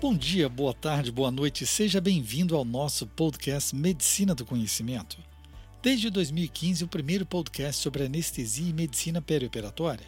Bom 0.00 0.14
dia, 0.14 0.48
boa 0.48 0.72
tarde, 0.72 1.10
boa 1.10 1.28
noite, 1.28 1.66
seja 1.66 2.00
bem-vindo 2.00 2.54
ao 2.54 2.64
nosso 2.64 3.04
podcast 3.04 3.74
Medicina 3.74 4.32
do 4.32 4.46
Conhecimento. 4.46 5.18
Desde 5.82 6.08
2015, 6.08 6.84
o 6.84 6.88
primeiro 6.88 7.26
podcast 7.26 7.82
sobre 7.82 8.04
anestesia 8.04 8.70
e 8.70 8.72
medicina 8.72 9.20
perioperatória. 9.20 10.06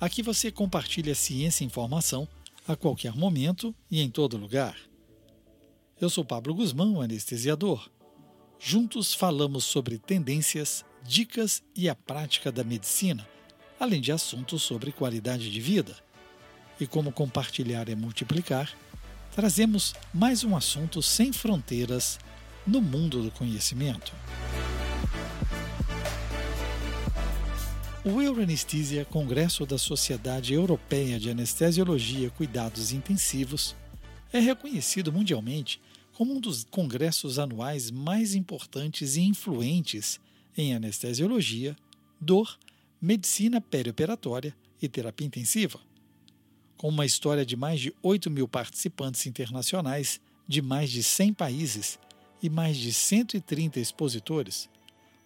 Aqui 0.00 0.20
você 0.20 0.50
compartilha 0.50 1.14
ciência 1.14 1.62
e 1.62 1.66
informação 1.68 2.26
a 2.66 2.74
qualquer 2.74 3.14
momento 3.14 3.72
e 3.88 4.00
em 4.00 4.10
todo 4.10 4.36
lugar. 4.36 4.76
Eu 6.00 6.10
sou 6.10 6.24
Pablo 6.24 6.52
Guzmão, 6.52 7.00
anestesiador. 7.00 7.88
Juntos 8.58 9.14
falamos 9.14 9.62
sobre 9.62 9.96
tendências, 9.96 10.84
dicas 11.04 11.62
e 11.72 11.88
a 11.88 11.94
prática 11.94 12.50
da 12.50 12.64
medicina, 12.64 13.24
além 13.78 14.00
de 14.00 14.10
assuntos 14.10 14.64
sobre 14.64 14.90
qualidade 14.90 15.52
de 15.52 15.60
vida. 15.60 15.96
E 16.80 16.86
como 16.86 17.12
compartilhar 17.12 17.88
é 17.88 17.94
multiplicar, 17.94 18.72
trazemos 19.38 19.94
mais 20.12 20.42
um 20.42 20.56
assunto 20.56 21.00
sem 21.00 21.32
fronteiras 21.32 22.18
no 22.66 22.82
mundo 22.82 23.22
do 23.22 23.30
conhecimento. 23.30 24.12
O 28.04 28.20
Euroanesthesia, 28.20 29.04
Congresso 29.04 29.64
da 29.64 29.78
Sociedade 29.78 30.54
Europeia 30.54 31.20
de 31.20 31.30
Anestesiologia 31.30 32.26
e 32.26 32.30
Cuidados 32.30 32.90
Intensivos, 32.90 33.76
é 34.32 34.40
reconhecido 34.40 35.12
mundialmente 35.12 35.80
como 36.14 36.34
um 36.34 36.40
dos 36.40 36.64
congressos 36.64 37.38
anuais 37.38 37.92
mais 37.92 38.34
importantes 38.34 39.14
e 39.14 39.20
influentes 39.20 40.18
em 40.56 40.74
anestesiologia, 40.74 41.76
dor, 42.20 42.58
medicina 43.00 43.60
perioperatória 43.60 44.52
e 44.82 44.88
terapia 44.88 45.28
intensiva 45.28 45.78
com 46.78 46.88
uma 46.88 47.04
história 47.04 47.44
de 47.44 47.56
mais 47.56 47.80
de 47.80 47.92
8 48.02 48.30
mil 48.30 48.48
participantes 48.48 49.26
internacionais 49.26 50.20
de 50.46 50.62
mais 50.62 50.90
de 50.90 51.02
100 51.02 51.34
países 51.34 51.98
e 52.40 52.48
mais 52.48 52.76
de 52.76 52.92
130 52.92 53.80
expositores, 53.80 54.70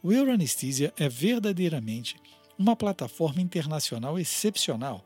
o 0.02 0.10
Euroanesthesia 0.12 0.92
é 0.96 1.08
verdadeiramente 1.08 2.16
uma 2.58 2.74
plataforma 2.74 3.40
internacional 3.40 4.18
excepcional 4.18 5.04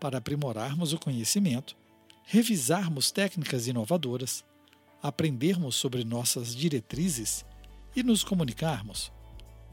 para 0.00 0.18
aprimorarmos 0.18 0.92
o 0.92 0.98
conhecimento, 0.98 1.76
revisarmos 2.24 3.10
técnicas 3.10 3.68
inovadoras, 3.68 4.44
aprendermos 5.00 5.76
sobre 5.76 6.04
nossas 6.04 6.54
diretrizes 6.54 7.44
e 7.94 8.02
nos 8.02 8.24
comunicarmos, 8.24 9.12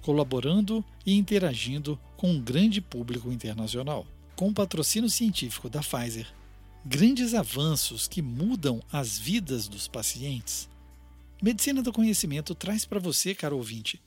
colaborando 0.01 0.85
e 1.05 1.17
interagindo 1.17 1.99
com 2.15 2.29
um 2.29 2.39
grande 2.39 2.79
público 2.79 3.31
internacional 3.31 4.05
com 4.41 4.51
patrocínio 4.51 5.07
científico 5.07 5.69
da 5.69 5.81
Pfizer, 5.81 6.25
grandes 6.83 7.35
avanços 7.35 8.07
que 8.07 8.23
mudam 8.23 8.81
as 8.91 9.19
vidas 9.19 9.67
dos 9.67 9.87
pacientes. 9.87 10.67
Medicina 11.39 11.83
do 11.83 11.93
Conhecimento 11.93 12.55
traz 12.55 12.83
para 12.83 12.99
você, 12.99 13.35
caro 13.35 13.55
ouvinte, 13.55 14.01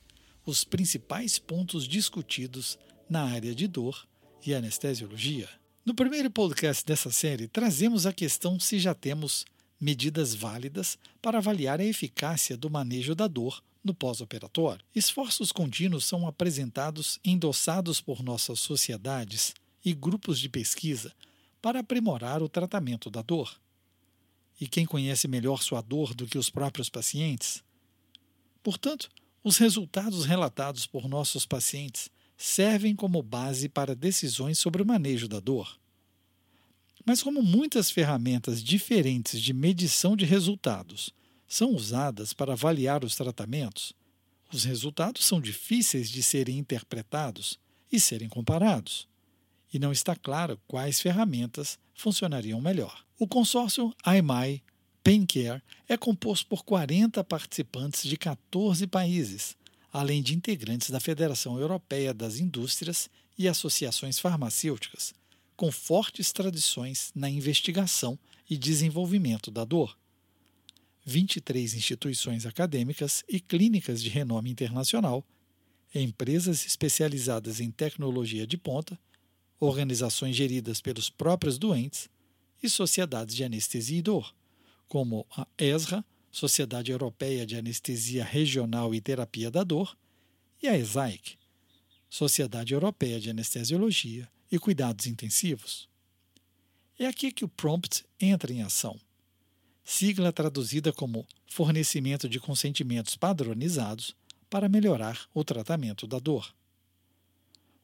os 0.45 0.65
principais 0.65 1.39
pontos 1.39 1.87
discutidos 1.87 2.77
na 3.09 3.23
área 3.23 3.55
de 3.55 3.65
dor 3.65 4.05
e 4.45 4.53
anestesiologia. 4.53 5.47
No 5.85 5.95
primeiro 5.95 6.29
podcast 6.29 6.85
dessa 6.85 7.11
série, 7.11 7.47
trazemos 7.47 8.05
a 8.05 8.11
questão 8.11 8.59
se 8.59 8.77
já 8.77 8.93
temos 8.93 9.45
medidas 9.79 10.35
válidas 10.35 10.97
para 11.21 11.37
avaliar 11.37 11.79
a 11.79 11.85
eficácia 11.85 12.57
do 12.57 12.69
manejo 12.69 13.15
da 13.15 13.27
dor 13.29 13.63
no 13.81 13.93
pós-operatório. 13.93 14.83
Esforços 14.93 15.53
contínuos 15.53 16.03
são 16.03 16.27
apresentados 16.27 17.21
endossados 17.23 18.01
por 18.01 18.21
nossas 18.21 18.59
sociedades 18.59 19.53
e 19.85 19.93
grupos 19.93 20.39
de 20.39 20.49
pesquisa 20.49 21.13
para 21.61 21.79
aprimorar 21.79 22.41
o 22.41 22.49
tratamento 22.49 23.09
da 23.09 23.21
dor. 23.21 23.61
E 24.59 24.67
quem 24.67 24.85
conhece 24.85 25.27
melhor 25.27 25.61
sua 25.61 25.81
dor 25.81 26.15
do 26.15 26.25
que 26.25 26.39
os 26.39 26.49
próprios 26.49 26.89
pacientes? 26.89 27.63
Portanto, 28.63 29.09
os 29.43 29.57
resultados 29.57 30.25
relatados 30.25 30.87
por 30.87 31.07
nossos 31.07 31.45
pacientes 31.45 32.09
servem 32.35 32.95
como 32.95 33.21
base 33.21 33.69
para 33.69 33.95
decisões 33.95 34.57
sobre 34.57 34.81
o 34.81 34.85
manejo 34.85 35.27
da 35.27 35.39
dor. 35.39 35.79
Mas, 37.05 37.21
como 37.21 37.43
muitas 37.43 37.91
ferramentas 37.91 38.63
diferentes 38.63 39.39
de 39.39 39.53
medição 39.53 40.15
de 40.15 40.25
resultados 40.25 41.13
são 41.47 41.75
usadas 41.75 42.33
para 42.33 42.53
avaliar 42.53 43.03
os 43.03 43.15
tratamentos, 43.15 43.93
os 44.51 44.63
resultados 44.63 45.25
são 45.25 45.39
difíceis 45.39 46.09
de 46.09 46.23
serem 46.23 46.57
interpretados 46.57 47.59
e 47.91 47.99
serem 47.99 48.27
comparados 48.27 49.07
e 49.73 49.79
não 49.79 49.91
está 49.91 50.15
claro 50.15 50.59
quais 50.67 50.99
ferramentas 50.99 51.77
funcionariam 51.93 52.61
melhor. 52.61 53.03
O 53.17 53.27
consórcio 53.27 53.93
IMI 54.05 54.61
Pain 55.03 55.25
Care 55.25 55.61
é 55.87 55.95
composto 55.95 56.47
por 56.47 56.63
40 56.63 57.23
participantes 57.23 58.03
de 58.03 58.17
14 58.17 58.87
países, 58.87 59.55
além 59.93 60.21
de 60.21 60.33
integrantes 60.33 60.89
da 60.89 60.99
Federação 60.99 61.59
Europeia 61.59 62.13
das 62.13 62.39
Indústrias 62.39 63.07
e 63.37 63.47
associações 63.47 64.17
farmacêuticas, 64.17 65.13
com 65.55 65.71
fortes 65.71 66.31
tradições 66.33 67.11
na 67.13 67.29
investigação 67.29 68.17
e 68.49 68.57
desenvolvimento 68.57 69.51
da 69.51 69.63
dor. 69.63 69.95
23 71.05 71.75
instituições 71.75 72.47
acadêmicas 72.47 73.23
e 73.29 73.39
clínicas 73.39 74.01
de 74.01 74.09
renome 74.09 74.49
internacional, 74.49 75.23
empresas 75.93 76.65
especializadas 76.65 77.59
em 77.59 77.69
tecnologia 77.69 78.47
de 78.47 78.57
ponta 78.57 78.99
organizações 79.59 80.35
geridas 80.35 80.81
pelos 80.81 81.09
próprios 81.09 81.57
doentes 81.57 82.09
e 82.61 82.69
sociedades 82.69 83.35
de 83.35 83.43
anestesia 83.43 83.99
e 83.99 84.01
dor, 84.01 84.33
como 84.87 85.25
a 85.35 85.47
ESRA, 85.57 86.03
Sociedade 86.31 86.91
Europeia 86.91 87.45
de 87.45 87.55
Anestesia 87.55 88.23
Regional 88.23 88.93
e 88.93 88.99
Terapia 88.99 89.49
da 89.49 89.63
Dor, 89.63 89.97
e 90.61 90.67
a 90.67 90.77
ESAIC, 90.77 91.37
Sociedade 92.09 92.73
Europeia 92.73 93.19
de 93.19 93.29
Anestesiologia 93.29 94.29
e 94.51 94.59
Cuidados 94.59 95.07
Intensivos. 95.07 95.87
É 96.97 97.07
aqui 97.07 97.31
que 97.31 97.45
o 97.45 97.49
PROMPT 97.49 98.05
entra 98.19 98.51
em 98.51 98.61
ação, 98.61 98.99
sigla 99.83 100.31
traduzida 100.31 100.91
como 100.91 101.27
Fornecimento 101.45 102.27
de 102.27 102.39
Consentimentos 102.39 103.15
Padronizados 103.15 104.15
para 104.49 104.69
melhorar 104.69 105.27
o 105.33 105.43
tratamento 105.43 106.07
da 106.07 106.19
dor. 106.19 106.53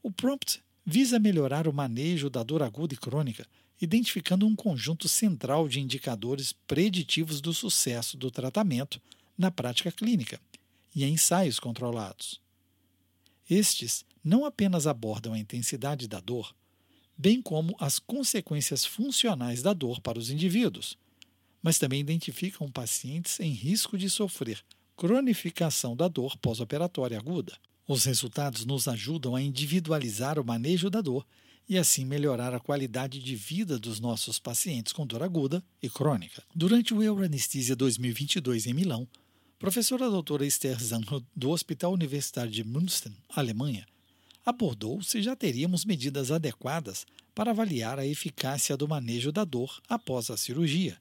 O 0.02 0.12
PROMPT 0.12 0.64
visa 0.92 1.18
melhorar 1.18 1.70
o 1.70 1.74
manejo 1.74 2.30
da 2.30 2.44
dor 2.44 2.62
aguda 2.62 2.94
e 2.94 2.98
crônica, 2.98 3.48
identificando 3.82 4.46
um 4.46 4.54
conjunto 4.54 5.08
central 5.08 5.70
de 5.70 5.80
indicadores 5.80 6.52
preditivos 6.68 7.40
do 7.40 7.54
sucesso 7.54 8.18
do 8.18 8.30
tratamento 8.30 9.02
na 9.38 9.50
prática 9.50 9.90
clínica 9.90 10.38
e 10.94 11.06
em 11.06 11.14
ensaios 11.14 11.62
controlados. 11.62 12.42
Estes 13.50 14.04
não 14.22 14.44
apenas 14.44 14.86
abordam 14.86 15.32
a 15.32 15.40
intensidade 15.40 16.10
da 16.10 16.20
dor, 16.20 16.54
bem 17.18 17.42
como 17.42 17.74
as 17.80 17.98
consequências 17.98 18.84
funcionais 18.84 19.62
da 19.62 19.72
dor 19.72 20.02
para 20.02 20.20
os 20.20 20.30
indivíduos, 20.30 20.98
mas 21.64 21.80
também 21.80 22.02
identificam 22.02 22.70
pacientes 22.70 23.40
em 23.40 23.52
risco 23.52 23.98
de 23.98 24.10
sofrer 24.10 24.62
cronificação 24.98 25.96
da 25.96 26.10
dor 26.10 26.38
pós-operatória 26.38 27.18
aguda. 27.18 27.58
Os 27.92 28.06
resultados 28.06 28.66
nos 28.66 28.88
ajudam 28.88 29.36
a 29.36 29.42
individualizar 29.42 30.40
o 30.40 30.46
manejo 30.46 30.90
da 30.90 31.02
dor 31.02 31.28
e 31.68 31.78
assim 31.78 32.06
melhorar 32.06 32.54
a 32.54 32.60
qualidade 32.60 33.20
de 33.20 33.36
vida 33.36 33.78
dos 33.78 34.00
nossos 34.00 34.40
pacientes 34.40 34.94
com 34.94 35.06
dor 35.06 35.22
aguda 35.22 35.62
e 35.84 35.90
crônica. 35.90 36.42
Durante 36.56 36.94
o 36.94 37.04
Euroanesthesia 37.04 37.76
2022 37.76 38.68
em 38.68 38.74
Milão, 38.74 39.06
professora 39.60 40.10
doutora 40.10 40.46
Esther 40.46 40.82
Zanro, 40.82 41.22
do 41.36 41.50
Hospital 41.50 41.92
Universitário 41.92 42.50
de 42.50 42.64
Münster, 42.64 43.12
Alemanha, 43.28 43.86
abordou 44.46 45.02
se 45.02 45.22
já 45.22 45.36
teríamos 45.36 45.84
medidas 45.84 46.32
adequadas 46.32 47.06
para 47.36 47.52
avaliar 47.52 48.00
a 48.00 48.08
eficácia 48.08 48.78
do 48.78 48.88
manejo 48.88 49.34
da 49.34 49.44
dor 49.44 49.82
após 49.90 50.30
a 50.30 50.38
cirurgia. 50.38 50.98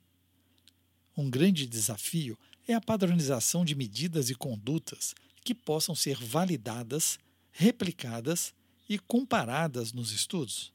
Um 1.17 1.31
grande 1.31 1.67
desafio 1.67 2.37
é 2.67 2.75
a 2.75 2.81
padronização 2.81 3.65
de 3.65 3.77
medidas 3.77 4.29
e 4.29 4.35
condutas 4.35 5.15
que 5.43 5.55
possam 5.55 5.95
ser 5.95 6.17
validadas, 6.17 7.19
replicadas 7.53 8.55
e 8.89 8.99
comparadas 8.99 9.93
nos 9.93 10.13
estudos. 10.13 10.73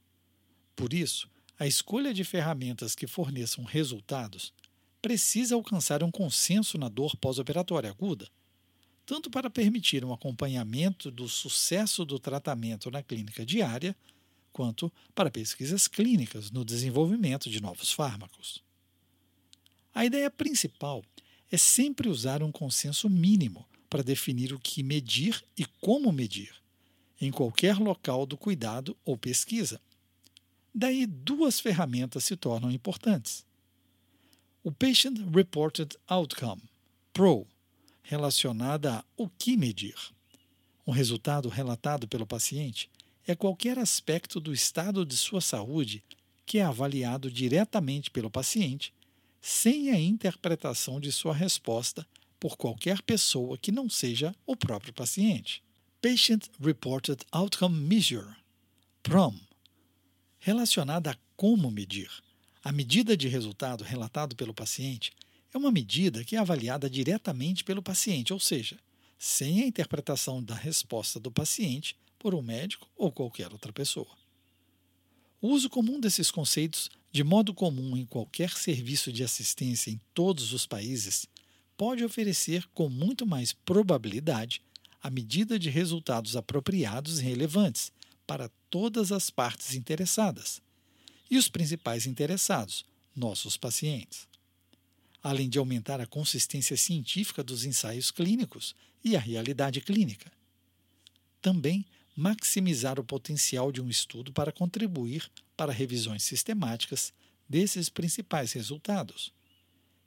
Por 0.75 0.94
isso, 0.94 1.29
a 1.57 1.65
escolha 1.65 2.13
de 2.13 2.23
ferramentas 2.23 2.95
que 2.95 3.07
forneçam 3.07 3.63
resultados 3.63 4.53
precisa 5.01 5.56
alcançar 5.56 6.03
um 6.03 6.12
consenso 6.12 6.77
na 6.77 6.89
dor 6.89 7.15
pós-operatória 7.17 7.89
aguda, 7.89 8.27
tanto 9.06 9.29
para 9.29 9.50
permitir 9.50 10.03
um 10.03 10.12
acompanhamento 10.12 11.11
do 11.11 11.29
sucesso 11.29 12.03
do 12.03 12.18
tratamento 12.18 12.89
na 12.89 13.03
clínica 13.03 13.45
diária, 13.45 13.95
quanto 14.51 14.91
para 15.13 15.29
pesquisas 15.29 15.88
clínicas 15.88 16.50
no 16.50 16.65
desenvolvimento 16.65 17.50
de 17.50 17.61
novos 17.61 17.91
fármacos. 17.91 18.63
A 19.94 20.06
ideia 20.06 20.31
principal 20.31 21.03
é 21.51 21.57
sempre 21.57 22.09
usar 22.09 22.41
um 22.41 22.51
consenso 22.51 23.09
mínimo 23.09 23.65
para 23.95 24.03
definir 24.03 24.51
o 24.51 24.59
que 24.59 24.83
medir 24.83 25.42
e 25.57 25.63
como 25.80 26.12
medir, 26.12 26.53
em 27.21 27.31
qualquer 27.31 27.77
local 27.77 28.25
do 28.25 28.36
cuidado 28.36 28.94
ou 29.06 29.18
pesquisa. 29.18 29.80
Daí, 30.74 31.06
duas 31.06 31.62
ferramentas 31.62 32.25
se 32.25 32.36
tornam 32.36 32.69
importantes. 32.69 33.45
O 34.62 34.69
Patient 34.69 35.18
Reported 35.33 35.95
Outcome, 36.09 36.62
PRO, 37.13 37.47
relacionada 38.03 38.95
a 38.95 39.06
o 39.15 39.30
que 39.30 39.56
medir. 39.56 39.95
Um 40.86 40.92
resultado 40.92 41.47
relatado 41.47 42.06
pelo 42.06 42.27
paciente 42.27 42.89
é 43.25 43.33
qualquer 43.33 43.80
aspecto 43.80 44.42
do 44.42 44.51
estado 44.51 45.06
de 45.06 45.15
sua 45.15 45.39
saúde 45.39 46.03
que 46.45 46.57
é 46.57 46.65
avaliado 46.65 47.31
diretamente 47.31 48.12
pelo 48.12 48.30
paciente, 48.30 48.94
sem 49.39 49.89
a 49.89 49.97
interpretação 49.97 51.00
de 51.00 51.13
sua 51.13 51.33
resposta 51.33 52.06
por 52.39 52.57
qualquer 52.57 53.01
pessoa 53.01 53.57
que 53.57 53.71
não 53.71 53.89
seja 53.89 54.35
o 54.45 54.55
próprio 54.55 54.93
paciente. 54.93 55.63
Patient 56.01 56.45
Reported 56.59 57.23
Outcome 57.31 57.79
Measure, 57.79 58.35
PROM, 59.01 59.35
relacionada 60.39 61.11
a 61.11 61.17
como 61.35 61.71
medir. 61.71 62.11
A 62.63 62.71
medida 62.71 63.17
de 63.17 63.27
resultado 63.27 63.83
relatado 63.83 64.35
pelo 64.35 64.53
paciente 64.53 65.11
é 65.53 65.57
uma 65.57 65.71
medida 65.71 66.23
que 66.23 66.35
é 66.35 66.39
avaliada 66.39 66.89
diretamente 66.89 67.63
pelo 67.63 67.81
paciente, 67.81 68.33
ou 68.33 68.39
seja, 68.39 68.77
sem 69.17 69.63
a 69.63 69.67
interpretação 69.67 70.43
da 70.43 70.53
resposta 70.53 71.19
do 71.19 71.31
paciente 71.31 71.95
por 72.19 72.35
um 72.35 72.41
médico 72.41 72.87
ou 72.95 73.11
qualquer 73.11 73.51
outra 73.51 73.71
pessoa. 73.71 74.09
O 75.41 75.49
uso 75.49 75.69
comum 75.69 75.99
desses 75.99 76.31
conceitos, 76.31 76.89
de 77.11 77.23
modo 77.23 77.53
comum 77.53 77.95
em 77.95 78.05
qualquer 78.05 78.51
serviço 78.51 79.11
de 79.11 79.23
assistência 79.23 79.91
em 79.91 80.01
todos 80.13 80.53
os 80.53 80.65
países, 80.65 81.27
pode 81.77 82.04
oferecer 82.04 82.66
com 82.74 82.89
muito 82.89 83.25
mais 83.25 83.54
probabilidade 83.54 84.62
a 85.01 85.10
medida 85.10 85.60
de 85.60 85.69
resultados 85.69 86.36
apropriados 86.36 87.19
e 87.19 87.24
relevantes 87.24 87.92
para 88.25 88.50
todas 88.69 89.12
as 89.12 89.30
partes 89.30 89.75
interessadas 89.75 90.62
e 91.30 91.38
os 91.38 91.48
principais 91.48 92.06
interessados, 92.06 92.86
nossos 93.16 93.57
pacientes. 93.57 94.27
Além 95.22 95.50
de 95.50 95.57
aumentar 95.57 96.00
a 96.00 96.06
consistência 96.06 96.77
científica 96.77 97.44
dos 97.44 97.66
ensaios 97.66 98.12
clínicos 98.12 98.75
e 99.04 99.16
a 99.16 99.19
realidade 99.19 99.81
clínica. 99.81 100.31
Também 101.42 101.86
maximizar 102.16 103.00
o 103.00 103.04
potencial 103.04 103.71
de 103.71 103.81
um 103.81 103.89
estudo 103.89 104.31
para 104.31 104.51
contribuir 104.51 105.30
para 105.57 105.74
revisões 105.74 106.24
sistemáticas 106.24 107.13
desses 107.48 107.89
principais 107.89 108.54
resultados. 108.54 109.33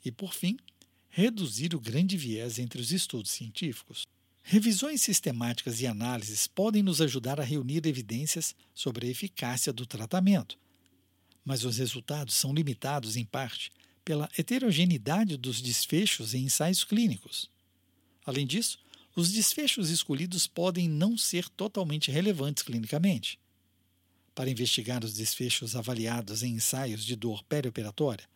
E, 0.05 0.11
por 0.11 0.35
fim, 0.35 0.59
reduzir 1.08 1.75
o 1.75 1.81
grande 1.81 2.16
viés 2.16 2.58
entre 2.58 2.81
os 2.81 2.93
estudos 2.93 3.31
científicos. 3.31 4.06
Revisões 4.43 5.02
sistemáticas 5.02 5.81
e 5.81 5.87
análises 5.87 6.46
podem 6.46 6.82
nos 6.82 7.00
ajudar 7.00 7.40
a 7.40 7.44
reunir 7.44 7.87
evidências 7.87 8.55
sobre 8.75 9.06
a 9.06 9.10
eficácia 9.10 9.72
do 9.72 9.84
tratamento, 9.84 10.58
mas 11.44 11.64
os 11.64 11.78
resultados 11.78 12.34
são 12.34 12.55
limitados, 12.55 13.16
em 13.16 13.25
parte, 13.25 13.70
pela 14.05 14.28
heterogeneidade 14.38 15.37
dos 15.37 15.60
desfechos 15.60 16.32
em 16.32 16.44
ensaios 16.44 16.82
clínicos. 16.82 17.50
Além 18.25 18.46
disso, 18.46 18.78
os 19.14 19.32
desfechos 19.32 19.90
escolhidos 19.90 20.46
podem 20.46 20.88
não 20.88 21.19
ser 21.19 21.49
totalmente 21.49 22.11
relevantes 22.11 22.62
clinicamente. 22.62 23.38
Para 24.34 24.49
investigar 24.49 25.04
os 25.04 25.12
desfechos 25.12 25.75
avaliados 25.75 26.43
em 26.43 26.54
ensaios 26.54 27.04
de 27.04 27.16
dor 27.16 27.43
perioperatória, 27.44 28.28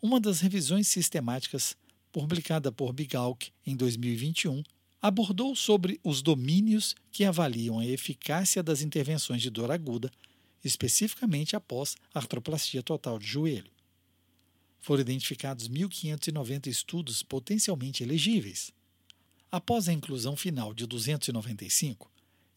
uma 0.00 0.18
das 0.18 0.40
revisões 0.40 0.88
sistemáticas, 0.88 1.76
publicada 2.12 2.70
por 2.70 2.92
Bigalk 2.92 3.50
em 3.66 3.74
2021, 3.74 4.62
abordou 5.00 5.56
sobre 5.56 5.98
os 6.04 6.22
domínios 6.22 6.94
que 7.10 7.24
avaliam 7.24 7.80
a 7.80 7.86
eficácia 7.86 8.62
das 8.62 8.82
intervenções 8.82 9.42
de 9.42 9.50
dor 9.50 9.70
aguda, 9.70 10.10
especificamente 10.64 11.56
após 11.56 11.96
artroplastia 12.14 12.82
total 12.82 13.18
de 13.18 13.26
joelho. 13.26 13.72
Foram 14.78 15.00
identificados 15.00 15.68
1.590 15.68 16.66
estudos 16.66 17.22
potencialmente 17.22 18.02
elegíveis. 18.02 18.72
Após 19.50 19.88
a 19.88 19.92
inclusão 19.92 20.36
final 20.36 20.72
de 20.72 20.86
295, 20.86 22.10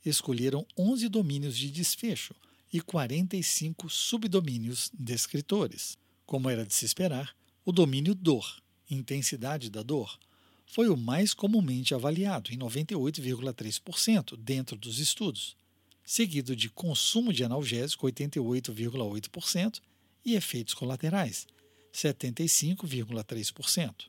escolheram 0.06 0.66
11 0.78 1.10
domínios 1.10 1.58
de 1.58 1.72
desfecho 1.72 2.36
e 2.72 2.82
45 2.82 3.90
subdomínios 3.90 4.92
descritores. 4.94 5.98
Como 6.26 6.50
era 6.50 6.66
de 6.66 6.74
se 6.74 6.86
esperar, 6.86 7.36
o 7.64 7.72
domínio 7.72 8.14
dor, 8.14 8.62
intensidade 8.90 9.70
da 9.70 9.82
dor, 9.82 10.20
foi 10.66 10.90
o 10.90 10.98
mais 10.98 11.34
comumente 11.34 11.94
avaliado, 11.94 12.52
em 12.52 12.58
98,3% 12.58 14.36
dentro 14.38 14.76
dos 14.76 15.00
estudos, 15.00 15.56
seguido 16.04 16.56
de 16.56 16.70
consumo 16.70 17.32
de 17.32 17.44
analgésico, 17.44 18.08
88,8%, 18.08 19.80
e 20.26 20.36
efeitos 20.36 20.74
colaterais, 20.74 21.48
75,3%. 21.94 24.08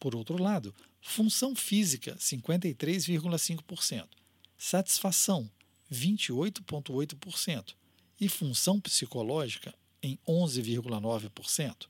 Por 0.00 0.16
outro 0.16 0.42
lado, 0.42 0.74
função 1.00 1.54
física, 1.54 2.16
53,5%, 2.16 4.08
satisfação, 4.56 5.48
28,8% 5.92 7.74
e 8.18 8.28
função 8.28 8.80
psicológica, 8.80 9.74
em 10.02 10.18
11,9%, 10.26 11.86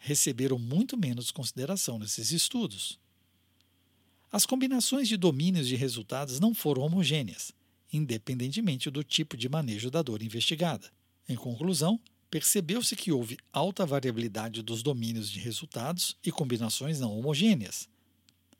receberam 0.00 0.58
muito 0.58 0.96
menos 0.96 1.30
consideração 1.30 1.98
nesses 1.98 2.32
estudos. 2.32 2.98
As 4.32 4.46
combinações 4.46 5.06
de 5.06 5.16
domínios 5.16 5.68
de 5.68 5.76
resultados 5.76 6.40
não 6.40 6.54
foram 6.54 6.82
homogêneas, 6.82 7.52
independentemente 7.92 8.90
do 8.90 9.04
tipo 9.04 9.36
de 9.36 9.48
manejo 9.48 9.90
da 9.90 10.02
dor 10.02 10.22
investigada. 10.22 10.90
Em 11.28 11.36
conclusão, 11.36 12.00
percebeu-se 12.30 12.96
que 12.96 13.12
houve 13.12 13.36
alta 13.52 13.84
variabilidade 13.84 14.62
dos 14.62 14.82
domínios 14.82 15.30
de 15.30 15.38
resultados 15.38 16.16
e 16.24 16.32
combinações 16.32 16.98
não 16.98 17.18
homogêneas, 17.18 17.88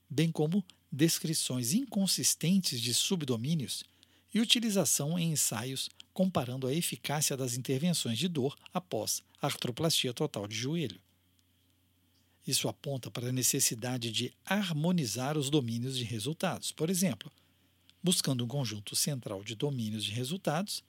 bem 0.08 0.30
como 0.30 0.64
descrições 0.92 1.72
inconsistentes 1.72 2.80
de 2.80 2.92
subdomínios 2.92 3.84
e 4.34 4.40
utilização 4.40 5.18
em 5.18 5.32
ensaios 5.32 5.88
comparando 6.12 6.66
a 6.66 6.74
eficácia 6.74 7.36
das 7.36 7.56
intervenções 7.56 8.18
de 8.18 8.28
dor 8.28 8.56
após 8.74 9.22
artroplastia 9.40 10.12
total 10.12 10.46
de 10.46 10.56
joelho. 10.56 11.00
Isso 12.50 12.68
aponta 12.68 13.12
para 13.12 13.28
a 13.28 13.32
necessidade 13.32 14.10
de 14.10 14.32
harmonizar 14.44 15.38
os 15.38 15.50
domínios 15.50 15.96
de 15.96 16.02
resultados, 16.02 16.72
por 16.72 16.90
exemplo, 16.90 17.30
buscando 18.02 18.44
um 18.44 18.48
conjunto 18.48 18.96
central 18.96 19.44
de 19.44 19.54
domínios 19.54 20.02
de 20.02 20.10
resultados 20.10 20.82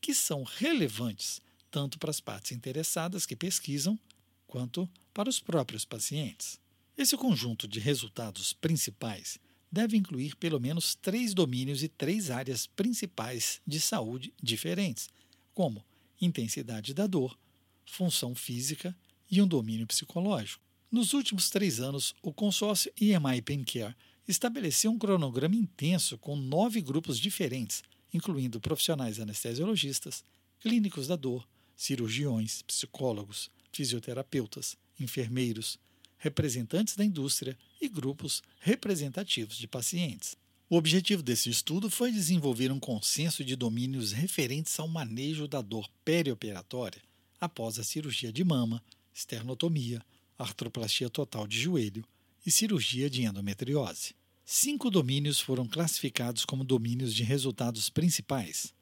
que 0.00 0.14
são 0.14 0.44
relevantes 0.44 1.42
tanto 1.68 1.98
para 1.98 2.10
as 2.10 2.20
partes 2.20 2.52
interessadas 2.52 3.26
que 3.26 3.34
pesquisam, 3.34 3.98
quanto 4.46 4.88
para 5.12 5.28
os 5.28 5.40
próprios 5.40 5.84
pacientes. 5.84 6.60
Esse 6.96 7.16
conjunto 7.16 7.66
de 7.66 7.80
resultados 7.80 8.52
principais 8.52 9.36
deve 9.70 9.96
incluir 9.96 10.36
pelo 10.36 10.60
menos 10.60 10.94
três 10.94 11.34
domínios 11.34 11.82
e 11.82 11.88
três 11.88 12.30
áreas 12.30 12.68
principais 12.68 13.60
de 13.66 13.80
saúde 13.80 14.32
diferentes, 14.40 15.08
como 15.52 15.84
intensidade 16.20 16.94
da 16.94 17.08
dor, 17.08 17.36
função 17.84 18.32
física 18.32 18.96
e 19.28 19.42
um 19.42 19.48
domínio 19.48 19.88
psicológico. 19.88 20.69
Nos 20.90 21.12
últimos 21.12 21.50
três 21.50 21.78
anos, 21.78 22.16
o 22.20 22.32
consórcio 22.32 22.92
EMI 23.00 23.40
Pain 23.42 23.62
Care 23.62 23.94
estabeleceu 24.26 24.90
um 24.90 24.98
cronograma 24.98 25.54
intenso 25.54 26.18
com 26.18 26.34
nove 26.34 26.80
grupos 26.80 27.16
diferentes, 27.16 27.84
incluindo 28.12 28.60
profissionais 28.60 29.20
anestesiologistas, 29.20 30.24
clínicos 30.58 31.06
da 31.06 31.14
dor, 31.14 31.46
cirurgiões, 31.76 32.62
psicólogos, 32.62 33.52
fisioterapeutas, 33.72 34.76
enfermeiros, 34.98 35.78
representantes 36.18 36.96
da 36.96 37.04
indústria 37.04 37.56
e 37.80 37.88
grupos 37.88 38.42
representativos 38.58 39.56
de 39.58 39.68
pacientes. 39.68 40.36
O 40.68 40.76
objetivo 40.76 41.22
desse 41.22 41.48
estudo 41.48 41.88
foi 41.88 42.10
desenvolver 42.10 42.72
um 42.72 42.80
consenso 42.80 43.44
de 43.44 43.54
domínios 43.54 44.10
referentes 44.10 44.78
ao 44.80 44.88
manejo 44.88 45.46
da 45.46 45.60
dor 45.60 45.88
perioperatória 46.04 47.00
após 47.40 47.78
a 47.78 47.84
cirurgia 47.84 48.32
de 48.32 48.42
mama, 48.42 48.82
esternotomia, 49.14 50.04
artroplastia 50.42 51.10
total 51.10 51.46
de 51.46 51.60
joelho 51.60 52.04
e 52.44 52.50
cirurgia 52.50 53.10
de 53.10 53.24
endometriose. 53.24 54.14
Cinco 54.44 54.90
domínios 54.90 55.38
foram 55.38 55.66
classificados 55.66 56.44
como 56.44 56.64
domínios 56.64 57.14
de 57.14 57.22
resultados 57.22 57.88
principais: 57.90 58.74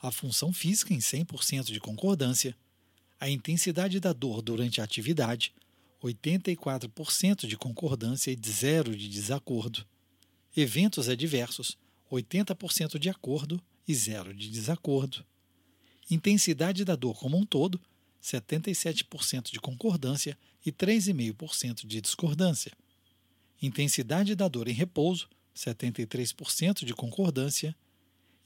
a 0.00 0.10
função 0.10 0.52
física 0.52 0.94
em 0.94 0.98
100% 0.98 1.66
de 1.66 1.80
concordância, 1.80 2.56
a 3.20 3.28
intensidade 3.28 4.00
da 4.00 4.12
dor 4.12 4.40
durante 4.40 4.80
a 4.80 4.84
atividade, 4.84 5.52
84% 6.02 7.46
de 7.46 7.56
concordância 7.56 8.30
e 8.30 8.38
zero 8.44 8.96
de 8.96 9.08
desacordo, 9.08 9.86
eventos 10.56 11.08
adversos, 11.08 11.76
80% 12.10 12.98
de 12.98 13.08
acordo 13.08 13.62
e 13.86 13.94
zero 13.94 14.34
de 14.34 14.48
desacordo, 14.48 15.24
intensidade 16.10 16.84
da 16.84 16.96
dor 16.96 17.18
como 17.18 17.36
um 17.36 17.44
todo, 17.44 17.80
77% 18.22 19.50
de 19.50 19.60
concordância 19.60 20.38
e 20.64 20.70
3,5% 20.70 21.86
de 21.86 22.00
discordância, 22.00 22.72
intensidade 23.60 24.34
da 24.34 24.48
dor 24.48 24.68
em 24.68 24.72
repouso, 24.72 25.28
73% 25.54 26.84
de 26.84 26.94
concordância 26.94 27.76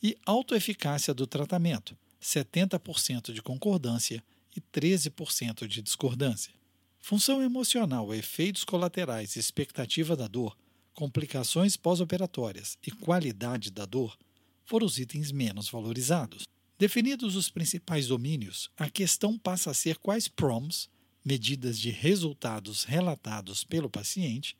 e 0.02 0.16
autoeficácia 0.26 1.14
do 1.14 1.26
tratamento, 1.26 1.96
70% 2.20 3.32
de 3.32 3.42
concordância 3.42 4.22
e 4.56 4.60
13% 4.60 5.66
de 5.66 5.82
discordância. 5.82 6.52
Função 7.00 7.42
emocional, 7.42 8.12
efeitos 8.12 8.64
colaterais, 8.64 9.36
expectativa 9.36 10.16
da 10.16 10.26
dor, 10.26 10.56
complicações 10.92 11.76
pós-operatórias 11.76 12.76
e 12.84 12.90
qualidade 12.90 13.70
da 13.70 13.84
dor 13.84 14.18
foram 14.64 14.86
os 14.86 14.98
itens 14.98 15.30
menos 15.30 15.68
valorizados. 15.68 16.44
Definidos 16.78 17.36
os 17.36 17.48
principais 17.48 18.08
domínios, 18.08 18.70
a 18.76 18.90
questão 18.90 19.38
passa 19.38 19.70
a 19.70 19.74
ser 19.74 19.98
quais 19.98 20.26
PROMs, 20.26 20.88
medidas 21.26 21.76
de 21.76 21.90
resultados 21.90 22.84
relatados 22.84 23.64
pelo 23.64 23.90
paciente, 23.90 24.56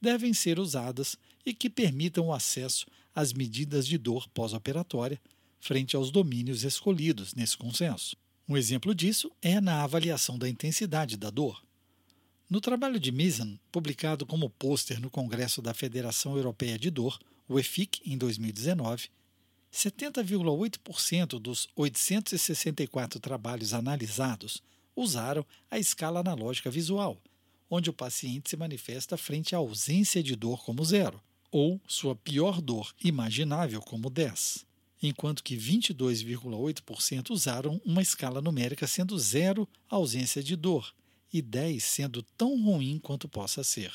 devem 0.00 0.32
ser 0.32 0.58
usadas 0.58 1.14
e 1.44 1.52
que 1.52 1.68
permitam 1.68 2.28
o 2.28 2.32
acesso 2.32 2.86
às 3.14 3.34
medidas 3.34 3.86
de 3.86 3.98
dor 3.98 4.26
pós-operatória 4.30 5.20
frente 5.60 5.94
aos 5.94 6.10
domínios 6.10 6.64
escolhidos 6.64 7.34
nesse 7.34 7.54
consenso. 7.54 8.16
Um 8.48 8.56
exemplo 8.56 8.94
disso 8.94 9.30
é 9.42 9.60
na 9.60 9.82
avaliação 9.82 10.38
da 10.38 10.48
intensidade 10.48 11.18
da 11.18 11.28
dor. 11.28 11.62
No 12.48 12.62
trabalho 12.62 12.98
de 12.98 13.12
Mizan, 13.12 13.58
publicado 13.70 14.24
como 14.24 14.48
pôster 14.48 14.98
no 14.98 15.10
Congresso 15.10 15.60
da 15.60 15.74
Federação 15.74 16.34
Europeia 16.34 16.78
de 16.78 16.90
Dor, 16.90 17.18
o 17.46 17.58
EFIC, 17.58 18.00
em 18.06 18.16
2019, 18.16 19.08
70,8% 19.70 21.38
dos 21.38 21.68
864 21.76 23.20
trabalhos 23.20 23.74
analisados 23.74 24.62
usaram 24.96 25.44
a 25.70 25.78
escala 25.78 26.20
analógica 26.20 26.70
visual, 26.70 27.20
onde 27.70 27.90
o 27.90 27.92
paciente 27.92 28.50
se 28.50 28.56
manifesta 28.56 29.16
frente 29.16 29.54
à 29.54 29.58
ausência 29.58 30.22
de 30.22 30.34
dor 30.34 30.64
como 30.64 30.84
zero, 30.84 31.22
ou 31.52 31.80
sua 31.86 32.16
pior 32.16 32.60
dor 32.60 32.92
imaginável 33.02 33.80
como 33.80 34.10
10, 34.10 34.66
enquanto 35.02 35.44
que 35.44 35.56
22,8% 35.56 37.30
usaram 37.30 37.80
uma 37.84 38.02
escala 38.02 38.40
numérica 38.40 38.86
sendo 38.86 39.18
zero 39.18 39.68
a 39.88 39.96
ausência 39.96 40.42
de 40.42 40.56
dor 40.56 40.92
e 41.32 41.42
10 41.42 41.82
sendo 41.82 42.22
tão 42.36 42.60
ruim 42.62 42.98
quanto 42.98 43.28
possa 43.28 43.62
ser. 43.62 43.92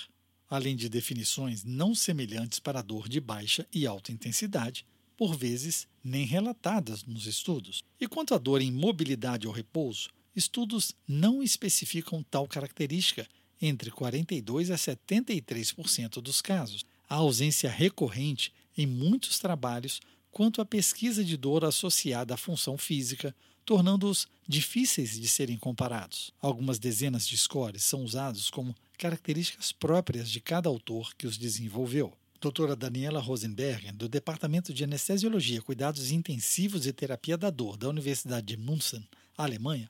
Além 0.49 0.75
de 0.75 0.89
definições 0.89 1.63
não 1.63 1.95
semelhantes 1.95 2.59
para 2.59 2.81
dor 2.81 3.07
de 3.07 3.21
baixa 3.21 3.65
e 3.73 3.87
alta 3.87 4.11
intensidade, 4.11 4.85
por 5.15 5.35
vezes 5.35 5.87
nem 6.03 6.25
relatadas 6.25 7.03
nos 7.03 7.25
estudos. 7.25 7.83
E 7.99 8.07
quanto 8.07 8.33
à 8.33 8.37
dor 8.37 8.59
em 8.61 8.71
mobilidade 8.71 9.47
ou 9.47 9.53
repouso, 9.53 10.09
estudos 10.35 10.93
não 11.07 11.43
especificam 11.43 12.23
tal 12.23 12.47
característica 12.47 13.27
entre 13.61 13.91
42 13.91 14.71
a 14.71 14.75
73% 14.75 16.21
dos 16.21 16.41
casos. 16.41 16.83
A 17.07 17.15
ausência 17.15 17.69
recorrente 17.69 18.53
em 18.77 18.87
muitos 18.87 19.37
trabalhos 19.37 19.99
quanto 20.31 20.61
à 20.61 20.65
pesquisa 20.65 21.23
de 21.23 21.35
dor 21.35 21.65
associada 21.65 22.33
à 22.33 22.37
função 22.37 22.77
física, 22.77 23.35
tornando-os 23.65 24.27
difíceis 24.47 25.19
de 25.19 25.27
serem 25.27 25.57
comparados. 25.57 26.33
Algumas 26.41 26.79
dezenas 26.79 27.27
de 27.27 27.37
scores 27.37 27.83
são 27.83 28.03
usados 28.03 28.49
como 28.49 28.75
características 28.97 29.71
próprias 29.71 30.29
de 30.29 30.39
cada 30.39 30.69
autor 30.69 31.13
que 31.15 31.27
os 31.27 31.37
desenvolveu. 31.37 32.13
Doutora 32.39 32.75
Daniela 32.75 33.19
Rosenberger, 33.19 33.93
do 33.93 34.09
Departamento 34.09 34.73
de 34.73 34.83
Anestesiologia, 34.83 35.61
Cuidados 35.61 36.11
Intensivos 36.11 36.87
e 36.87 36.93
Terapia 36.93 37.37
da 37.37 37.51
Dor 37.51 37.77
da 37.77 37.87
Universidade 37.87 38.47
de 38.47 38.57
München, 38.57 39.07
Alemanha, 39.37 39.87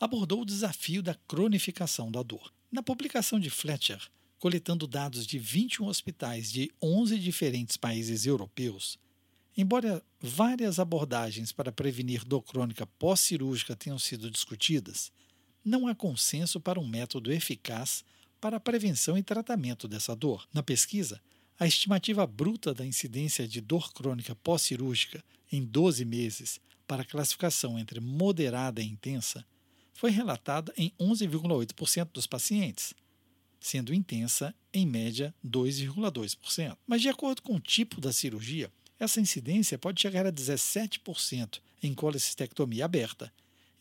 abordou 0.00 0.40
o 0.42 0.46
desafio 0.46 1.02
da 1.02 1.14
cronificação 1.14 2.10
da 2.10 2.22
dor. 2.22 2.52
Na 2.72 2.82
publicação 2.82 3.38
de 3.38 3.50
Fletcher, 3.50 4.00
coletando 4.38 4.86
dados 4.86 5.26
de 5.26 5.38
21 5.38 5.86
hospitais 5.86 6.50
de 6.50 6.72
11 6.82 7.18
diferentes 7.18 7.76
países 7.76 8.26
europeus, 8.26 8.98
Embora 9.56 10.02
várias 10.20 10.78
abordagens 10.78 11.52
para 11.52 11.72
prevenir 11.72 12.24
dor 12.24 12.42
crônica 12.42 12.86
pós-cirúrgica 12.86 13.76
tenham 13.76 13.98
sido 13.98 14.30
discutidas, 14.30 15.12
não 15.64 15.86
há 15.86 15.94
consenso 15.94 16.60
para 16.60 16.80
um 16.80 16.86
método 16.86 17.32
eficaz 17.32 18.04
para 18.40 18.56
a 18.56 18.60
prevenção 18.60 19.18
e 19.18 19.22
tratamento 19.22 19.86
dessa 19.86 20.14
dor. 20.16 20.48
Na 20.54 20.62
pesquisa, 20.62 21.20
a 21.58 21.66
estimativa 21.66 22.26
bruta 22.26 22.72
da 22.72 22.86
incidência 22.86 23.46
de 23.46 23.60
dor 23.60 23.92
crônica 23.92 24.34
pós-cirúrgica 24.36 25.22
em 25.52 25.62
12 25.62 26.04
meses 26.04 26.60
para 26.86 27.04
classificação 27.04 27.78
entre 27.78 28.00
moderada 28.00 28.80
e 28.80 28.86
intensa 28.86 29.44
foi 30.00 30.10
relatada 30.10 30.72
em 30.78 30.90
11,8% 30.98 32.08
dos 32.14 32.26
pacientes, 32.26 32.94
sendo 33.60 33.92
intensa, 33.92 34.54
em 34.72 34.86
média, 34.86 35.34
2,2%. 35.46 36.74
Mas, 36.86 37.02
de 37.02 37.10
acordo 37.10 37.42
com 37.42 37.56
o 37.56 37.60
tipo 37.60 38.00
da 38.00 38.10
cirurgia, 38.10 38.72
essa 38.98 39.20
incidência 39.20 39.76
pode 39.76 40.00
chegar 40.00 40.24
a 40.24 40.32
17% 40.32 41.60
em 41.82 41.92
colecistectomia 41.92 42.86
aberta 42.86 43.30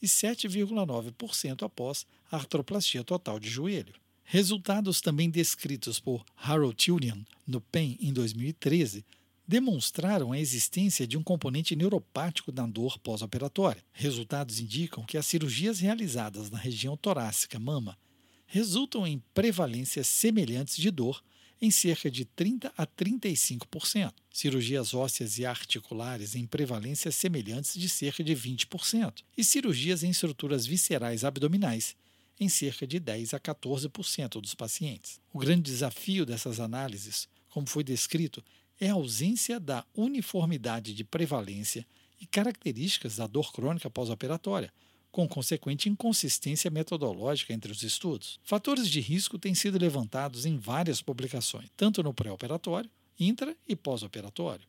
e 0.01 0.07
7,9% 0.07 1.63
após 1.63 2.05
artroplastia 2.29 3.01
total 3.01 3.39
de 3.39 3.49
joelho. 3.49 3.93
Resultados 4.25 4.99
também 4.99 5.29
descritos 5.29 6.01
por 6.01 6.25
Harold 6.35 6.75
Tunian 6.75 7.25
no 7.47 7.61
PEN 7.61 7.97
em 8.01 8.11
2013 8.11 9.05
demonstraram 9.49 10.31
a 10.31 10.39
existência 10.39 11.07
de 11.07 11.17
um 11.17 11.23
componente 11.23 11.75
neuropático 11.75 12.51
na 12.51 12.67
dor 12.67 12.99
pós-operatória. 12.99 13.83
Resultados 13.91 14.59
indicam 14.59 15.03
que 15.03 15.17
as 15.17 15.25
cirurgias 15.25 15.79
realizadas 15.79 16.51
na 16.51 16.57
região 16.59 16.95
torácica 16.95 17.59
mama 17.59 17.97
resultam 18.45 19.07
em 19.07 19.17
prevalências 19.33 20.05
semelhantes 20.05 20.77
de 20.77 20.91
dor 20.91 21.23
em 21.59 21.71
cerca 21.71 22.11
de 22.11 22.25
30 22.25 22.71
a 22.77 22.85
35%. 22.85 24.13
Cirurgias 24.31 24.93
ósseas 24.93 25.39
e 25.39 25.47
articulares 25.47 26.35
em 26.35 26.45
prevalências 26.45 27.15
semelhantes 27.15 27.73
de 27.73 27.89
cerca 27.89 28.23
de 28.23 28.35
20%. 28.35 29.23
E 29.35 29.43
cirurgias 29.43 30.03
em 30.03 30.11
estruturas 30.11 30.67
viscerais 30.67 31.23
abdominais 31.23 31.95
em 32.39 32.47
cerca 32.47 32.85
de 32.85 32.99
10 32.99 33.33
a 33.33 33.39
14% 33.39 34.39
dos 34.39 34.53
pacientes. 34.53 35.19
O 35.33 35.39
grande 35.39 35.63
desafio 35.63 36.23
dessas 36.23 36.59
análises, 36.59 37.27
como 37.49 37.67
foi 37.67 37.83
descrito, 37.83 38.43
é 38.79 38.89
a 38.89 38.93
ausência 38.93 39.59
da 39.59 39.85
uniformidade 39.93 40.93
de 40.93 41.03
prevalência 41.03 41.85
e 42.19 42.25
características 42.25 43.17
da 43.17 43.27
dor 43.27 43.51
crônica 43.51 43.89
pós-operatória, 43.89 44.71
com 45.11 45.27
consequente 45.27 45.89
inconsistência 45.89 46.69
metodológica 46.69 47.53
entre 47.53 47.71
os 47.71 47.83
estudos. 47.83 48.39
Fatores 48.43 48.87
de 48.87 48.99
risco 48.99 49.39
têm 49.39 49.55
sido 49.55 49.77
levantados 49.79 50.45
em 50.45 50.57
várias 50.57 51.01
publicações, 51.01 51.69
tanto 51.75 52.03
no 52.03 52.13
pré-operatório, 52.13 52.89
intra 53.19 53.55
e 53.67 53.75
pós-operatório, 53.75 54.65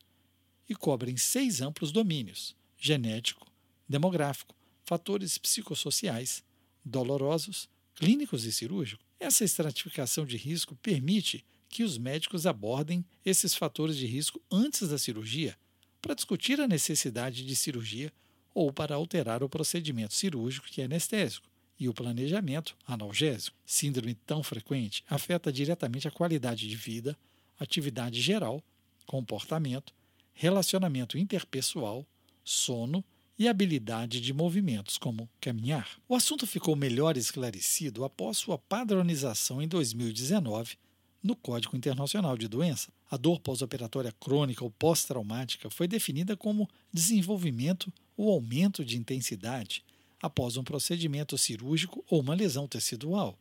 e 0.67 0.75
cobrem 0.75 1.15
seis 1.15 1.61
amplos 1.61 1.91
domínios: 1.91 2.55
genético, 2.77 3.47
demográfico, 3.87 4.55
fatores 4.83 5.37
psicossociais, 5.37 6.43
dolorosos, 6.83 7.69
clínicos 7.95 8.45
e 8.45 8.51
cirúrgicos. 8.51 9.05
Essa 9.19 9.45
estratificação 9.45 10.25
de 10.25 10.35
risco 10.35 10.75
permite 10.75 11.45
que 11.71 11.83
os 11.83 11.97
médicos 11.97 12.45
abordem 12.45 13.03
esses 13.25 13.55
fatores 13.55 13.95
de 13.95 14.05
risco 14.05 14.41
antes 14.51 14.89
da 14.89 14.97
cirurgia 14.97 15.57
para 16.01 16.13
discutir 16.13 16.59
a 16.59 16.67
necessidade 16.67 17.45
de 17.45 17.55
cirurgia 17.55 18.11
ou 18.53 18.73
para 18.73 18.95
alterar 18.95 19.41
o 19.41 19.49
procedimento 19.49 20.13
cirúrgico 20.13 20.67
que 20.67 20.81
é 20.81 20.85
anestésico 20.85 21.47
e 21.79 21.87
o 21.87 21.93
planejamento 21.93 22.75
analgésico. 22.85 23.55
Síndrome 23.65 24.13
tão 24.13 24.43
frequente 24.43 25.03
afeta 25.09 25.51
diretamente 25.51 26.07
a 26.07 26.11
qualidade 26.11 26.67
de 26.67 26.75
vida, 26.75 27.17
atividade 27.57 28.21
geral, 28.21 28.61
comportamento, 29.05 29.93
relacionamento 30.33 31.17
interpessoal, 31.17 32.05
sono 32.43 33.03
e 33.39 33.47
habilidade 33.47 34.19
de 34.19 34.33
movimentos, 34.33 34.97
como 34.97 35.29
caminhar. 35.39 35.97
O 36.07 36.15
assunto 36.15 36.45
ficou 36.45 36.75
melhor 36.75 37.15
esclarecido 37.15 38.03
após 38.03 38.37
sua 38.37 38.57
padronização 38.57 39.61
em 39.61 39.67
2019 39.67 40.77
no 41.23 41.35
Código 41.35 41.75
Internacional 41.75 42.37
de 42.37 42.47
Doença. 42.47 42.91
A 43.09 43.17
dor 43.17 43.39
pós-operatória 43.39 44.11
crônica 44.19 44.63
ou 44.63 44.71
pós-traumática 44.71 45.69
foi 45.69 45.87
definida 45.87 46.35
como 46.35 46.69
desenvolvimento 46.91 47.91
ou 48.17 48.31
aumento 48.31 48.83
de 48.83 48.97
intensidade 48.97 49.83
após 50.21 50.57
um 50.57 50.63
procedimento 50.63 51.37
cirúrgico 51.37 52.03
ou 52.09 52.21
uma 52.21 52.35
lesão 52.35 52.67
tecidual, 52.67 53.37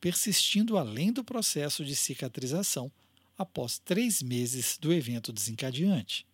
persistindo 0.00 0.76
além 0.76 1.12
do 1.12 1.24
processo 1.24 1.84
de 1.84 1.94
cicatrização 1.94 2.90
após 3.38 3.78
três 3.78 4.22
meses 4.22 4.76
do 4.78 4.92
evento 4.92 5.32
desencadeante. 5.32 6.26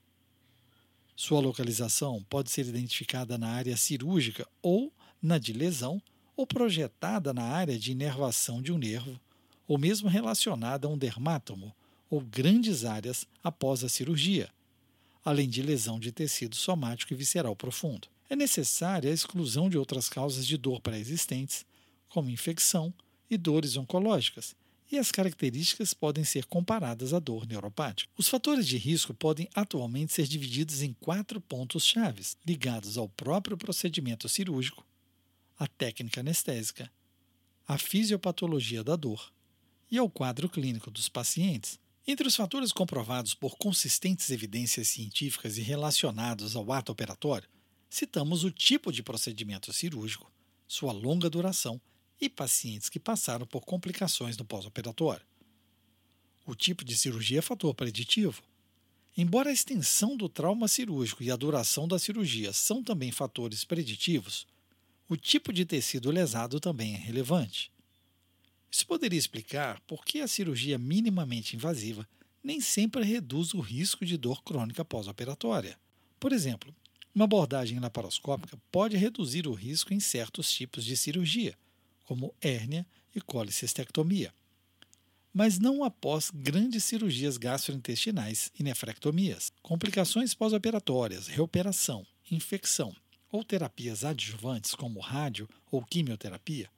Sua 1.15 1.41
localização 1.41 2.25
pode 2.29 2.51
ser 2.51 2.67
identificada 2.67 3.39
na 3.39 3.49
área 3.49 3.77
cirúrgica 3.77 4.47
ou 4.61 4.93
na 5.23 5.39
de 5.39 5.53
lesão, 5.53 6.01
ou 6.37 6.47
projetada 6.47 7.33
na 7.33 7.43
área 7.43 7.79
de 7.79 7.91
inervação 7.91 8.61
de 8.61 8.71
um 8.71 8.77
nervo, 8.77 9.19
ou 9.67 9.79
mesmo 9.79 10.09
relacionada 10.09 10.87
a 10.87 10.91
um 10.91 10.99
dermátomo 10.99 11.75
ou 12.09 12.21
grandes 12.21 12.85
áreas 12.85 13.27
após 13.43 13.83
a 13.83 13.89
cirurgia, 13.89 14.49
além 15.25 15.49
de 15.49 15.63
lesão 15.63 15.99
de 15.99 16.13
tecido 16.13 16.55
somático 16.55 17.13
e 17.13 17.17
visceral 17.17 17.57
profundo. 17.57 18.09
É 18.29 18.37
necessária 18.37 19.11
a 19.11 19.15
exclusão 19.15 19.69
de 19.69 19.79
outras 19.79 20.09
causas 20.09 20.47
de 20.47 20.57
dor 20.57 20.81
pré-existentes, 20.81 21.65
como 22.09 22.31
infecção 22.31 22.93
e 23.29 23.37
dores 23.37 23.77
oncológicas, 23.77 24.55
e 24.91 24.99
as 24.99 25.11
características 25.11 25.93
podem 25.93 26.25
ser 26.25 26.45
comparadas 26.47 27.13
à 27.13 27.19
dor 27.19 27.45
neuropática. 27.47 28.11
Os 28.17 28.29
fatores 28.29 28.67
de 28.67 28.77
risco 28.77 29.13
podem 29.13 29.49
atualmente 29.53 30.13
ser 30.13 30.29
divididos 30.29 30.81
em 30.81 30.93
quatro 30.93 31.41
pontos 31.41 31.85
chaves, 31.85 32.37
ligados 32.47 32.97
ao 32.97 33.09
próprio 33.09 33.57
procedimento 33.57 34.29
cirúrgico, 34.29 34.87
à 35.59 35.67
técnica 35.67 36.21
anestésica, 36.21 36.91
à 37.67 37.77
fisiopatologia 37.77 38.85
da 38.85 38.95
dor 38.95 39.33
e 39.91 39.99
ao 39.99 40.11
quadro 40.11 40.49
clínico 40.49 40.91
dos 40.91 41.09
pacientes. 41.09 41.79
Entre 42.07 42.27
os 42.27 42.37
fatores 42.37 42.73
comprovados 42.73 43.35
por 43.35 43.57
consistentes 43.57 44.31
evidências 44.31 44.89
científicas 44.89 45.59
e 45.59 45.63
relacionados 45.63 46.55
ao 46.55 46.73
ato 46.73 46.93
operatório, 46.93 47.49
citamos 47.91 48.45
o 48.45 48.51
tipo 48.51 48.93
de 48.93 49.03
procedimento 49.03 49.73
cirúrgico, 49.73 50.31
sua 50.69 50.93
longa 50.93 51.29
duração 51.29 51.81
e 52.21 52.29
pacientes 52.29 52.89
que 52.89 53.01
passaram 53.01 53.47
por 53.47 53.63
complicações 53.63 54.37
no 54.37 54.45
pós-operatório. 54.45 55.27
O 56.47 56.55
tipo 56.55 56.85
de 56.85 56.97
cirurgia 56.97 57.41
é 57.41 57.43
fator 57.43 57.75
preditivo. 57.75 58.43
Embora 59.17 59.51
a 59.51 59.53
extensão 59.53 60.17
do 60.17 60.29
trauma 60.29 60.69
cirúrgico 60.69 61.23
e 61.23 61.31
a 61.31 61.37
duração 61.37 61.89
da 61.89 61.99
cirurgia 61.99 62.53
são 62.53 62.85
também 62.85 63.11
fatores 63.11 63.65
preditivos, 63.65 64.47
o 65.09 65.17
tipo 65.17 65.53
de 65.53 65.65
tecido 65.65 66.11
lesado 66.11 66.61
também 66.61 66.95
é 66.95 66.99
relevante. 66.99 67.73
Isso 68.71 68.87
poderia 68.87 69.19
explicar 69.19 69.81
por 69.87 70.05
que 70.05 70.21
a 70.21 70.29
cirurgia 70.29 70.79
minimamente 70.79 71.57
invasiva 71.57 72.09
nem 72.43 72.61
sempre 72.61 73.03
reduz 73.03 73.55
o 73.55 73.61
risco 73.61 74.05
de 74.05 74.17
dor 74.17 74.43
crônica 74.43 74.85
pós-operatória. 74.85 75.79
Por 76.21 76.33
exemplo, 76.33 76.75
uma 77.15 77.25
abordagem 77.25 77.79
laparoscópica 77.81 78.59
pode 78.71 78.97
reduzir 78.97 79.47
o 79.49 79.53
risco 79.53 79.93
em 79.95 80.01
certos 80.01 80.53
tipos 80.53 80.85
de 80.85 80.97
cirurgia, 80.97 81.57
como 82.05 82.35
hérnia 82.41 82.87
e 83.15 83.21
colicistectomia, 83.21 84.33
mas 85.33 85.59
não 85.59 85.83
após 85.83 86.31
grandes 86.31 86.85
cirurgias 86.85 87.37
gastrointestinais 87.37 88.51
e 88.59 88.63
nefrectomias. 88.63 89.53
Complicações 89.63 90.35
pós-operatórias, 90.35 91.27
reoperação, 91.27 92.07
infecção 92.31 92.95
ou 93.31 93.45
terapias 93.45 94.05
adjuvantes, 94.05 94.75
como 94.75 95.01
rádio 95.01 95.49
ou 95.71 95.85
quimioterapia, 95.85 96.71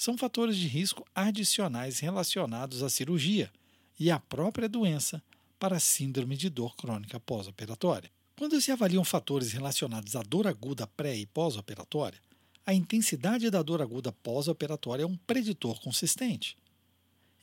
são 0.00 0.16
fatores 0.16 0.56
de 0.56 0.66
risco 0.66 1.06
adicionais 1.14 1.98
relacionados 1.98 2.82
à 2.82 2.88
cirurgia 2.88 3.52
e 3.98 4.10
à 4.10 4.18
própria 4.18 4.66
doença 4.66 5.22
para 5.58 5.78
síndrome 5.78 6.38
de 6.38 6.48
dor 6.48 6.74
crônica 6.74 7.20
pós-operatória. 7.20 8.10
Quando 8.34 8.58
se 8.62 8.72
avaliam 8.72 9.04
fatores 9.04 9.52
relacionados 9.52 10.16
à 10.16 10.22
dor 10.22 10.46
aguda 10.46 10.86
pré 10.86 11.14
e 11.18 11.26
pós-operatória, 11.26 12.18
a 12.64 12.72
intensidade 12.72 13.50
da 13.50 13.62
dor 13.62 13.82
aguda 13.82 14.10
pós-operatória 14.10 15.02
é 15.02 15.06
um 15.06 15.18
preditor 15.18 15.78
consistente. 15.82 16.56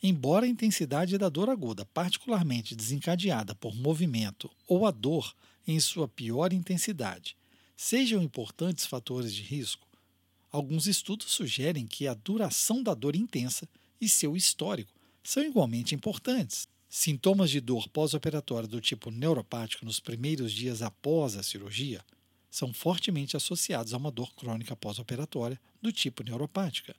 Embora 0.01 0.47
a 0.47 0.49
intensidade 0.49 1.15
da 1.15 1.29
dor 1.29 1.51
aguda, 1.51 1.85
particularmente 1.85 2.75
desencadeada 2.75 3.53
por 3.53 3.75
movimento 3.75 4.49
ou 4.67 4.87
a 4.87 4.89
dor 4.89 5.31
em 5.67 5.79
sua 5.79 6.07
pior 6.07 6.51
intensidade, 6.51 7.37
sejam 7.75 8.19
importantes 8.19 8.87
fatores 8.87 9.31
de 9.31 9.43
risco, 9.43 9.86
Alguns 10.57 10.87
estudos 10.87 11.31
sugerem 11.33 11.85
que 11.85 12.07
a 12.07 12.15
duração 12.15 12.81
da 12.81 12.95
dor 12.95 13.15
intensa 13.15 13.69
e 14.01 14.09
seu 14.09 14.35
histórico 14.35 14.91
são 15.23 15.43
igualmente 15.43 15.93
importantes. 15.93 16.67
Sintomas 16.89 17.51
de 17.51 17.61
dor 17.61 17.87
pós-operatória 17.89 18.67
do 18.67 18.81
tipo 18.81 19.11
neuropático 19.11 19.85
nos 19.85 19.99
primeiros 19.99 20.51
dias 20.51 20.81
após 20.81 21.37
a 21.37 21.43
cirurgia 21.43 22.03
são 22.49 22.73
fortemente 22.73 23.37
associados 23.37 23.93
a 23.93 23.97
uma 23.97 24.09
dor 24.09 24.33
crônica 24.33 24.75
pós-operatória 24.75 25.61
do 25.79 25.91
tipo 25.91 26.23
neuropática. 26.23 26.95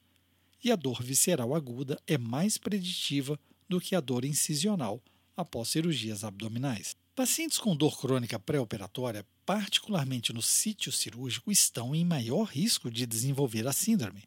E 0.63 0.71
a 0.71 0.77
dor 0.77 1.03
visceral 1.03 1.53
aguda 1.53 2.01
é 2.07 2.17
mais 2.17 2.59
preditiva 2.59 3.37
do 3.69 3.81
que 3.81 3.97
a 3.97 4.01
dor 4.01 4.25
incisional 4.25 5.03
após 5.37 5.67
cirurgias 5.71 6.23
abdominais. 6.23 6.97
Pacientes 7.19 7.59
com 7.59 7.75
dor 7.75 8.01
crônica 8.01 8.39
pré-operatória, 8.39 9.27
particularmente 9.45 10.33
no 10.33 10.41
sítio 10.41 10.93
cirúrgico, 10.93 11.51
estão 11.51 11.93
em 11.93 12.05
maior 12.05 12.45
risco 12.45 12.89
de 12.89 13.05
desenvolver 13.05 13.67
a 13.67 13.73
síndrome. 13.73 14.23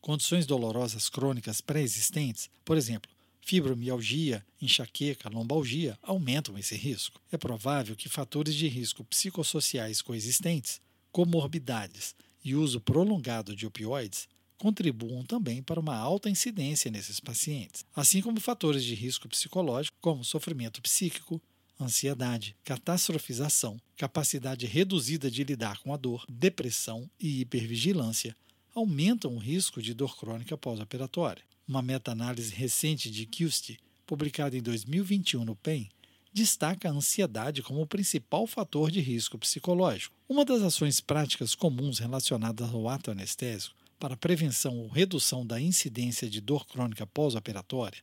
Condições 0.00 0.46
dolorosas 0.46 1.10
crônicas 1.10 1.60
pré-existentes, 1.60 2.48
por 2.64 2.78
exemplo, 2.78 3.10
fibromialgia, 3.42 4.42
enxaqueca, 4.58 5.28
lombalgia, 5.28 5.98
aumentam 6.00 6.56
esse 6.56 6.74
risco. 6.76 7.20
É 7.30 7.36
provável 7.36 7.94
que 7.94 8.08
fatores 8.08 8.54
de 8.54 8.68
risco 8.68 9.04
psicossociais 9.04 10.00
coexistentes, 10.00 10.80
comorbidades 11.12 12.16
e 12.42 12.54
uso 12.54 12.80
prolongado 12.80 13.54
de 13.54 13.66
opioides 13.66 14.26
contribuam 14.56 15.26
também 15.26 15.62
para 15.62 15.78
uma 15.78 15.94
alta 15.94 16.30
incidência 16.30 16.90
nesses 16.90 17.20
pacientes, 17.20 17.84
assim 17.94 18.22
como 18.22 18.40
fatores 18.40 18.82
de 18.82 18.94
risco 18.94 19.28
psicológico, 19.28 19.98
como 20.00 20.24
sofrimento 20.24 20.80
psíquico, 20.80 21.38
ansiedade, 21.80 22.56
catastrofização, 22.64 23.80
capacidade 23.96 24.66
reduzida 24.66 25.30
de 25.30 25.44
lidar 25.44 25.78
com 25.78 25.92
a 25.92 25.96
dor, 25.96 26.24
depressão 26.28 27.08
e 27.20 27.40
hipervigilância 27.40 28.36
aumentam 28.74 29.34
o 29.34 29.38
risco 29.38 29.82
de 29.82 29.94
dor 29.94 30.16
crônica 30.16 30.56
pós-operatória. 30.56 31.42
Uma 31.66 31.82
meta-análise 31.82 32.54
recente 32.54 33.10
de 33.10 33.26
Kirsty, 33.26 33.78
publicada 34.06 34.56
em 34.56 34.62
2021 34.62 35.44
no 35.44 35.56
PEN, 35.56 35.88
destaca 36.32 36.88
a 36.88 36.92
ansiedade 36.92 37.62
como 37.62 37.82
o 37.82 37.86
principal 37.86 38.46
fator 38.46 38.90
de 38.90 39.00
risco 39.00 39.38
psicológico. 39.38 40.14
Uma 40.28 40.44
das 40.44 40.62
ações 40.62 41.00
práticas 41.00 41.54
comuns 41.54 41.98
relacionadas 41.98 42.72
ao 42.72 42.88
ato 42.88 43.10
anestésico 43.10 43.74
para 43.98 44.16
prevenção 44.16 44.78
ou 44.78 44.88
redução 44.88 45.44
da 45.44 45.60
incidência 45.60 46.30
de 46.30 46.40
dor 46.40 46.66
crônica 46.66 47.06
pós-operatória 47.06 48.00